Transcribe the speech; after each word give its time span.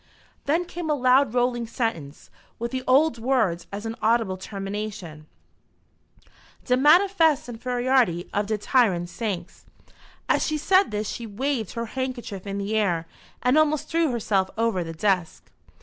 Then 0.45 0.65
came 0.65 0.89
a 0.89 0.95
loud 0.95 1.35
rolling 1.35 1.67
sentence, 1.67 2.31
with 2.57 2.71
the 2.71 2.83
old 2.87 3.19
words 3.19 3.67
as 3.71 3.85
an 3.85 3.95
audible 4.01 4.35
termination 4.35 5.27
"de 6.65 6.75
manifest 6.75 7.47
infairiority 7.47 8.27
of 8.33 8.47
de 8.47 8.57
tyrant 8.57 9.09
saix!" 9.09 9.63
As 10.27 10.43
she 10.43 10.57
said 10.57 10.89
this 10.89 11.07
she 11.07 11.27
waved 11.27 11.73
her 11.73 11.85
handkerchief 11.85 12.47
in 12.47 12.57
the 12.57 12.75
air 12.75 13.05
and 13.43 13.59
almost 13.59 13.89
threw 13.89 14.09
herself 14.09 14.49
over 14.57 14.83
the 14.83 14.93
desk. 14.95 15.51